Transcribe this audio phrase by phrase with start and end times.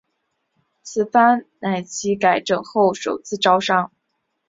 [0.81, 3.91] 此番乃是其整改后的首次招商。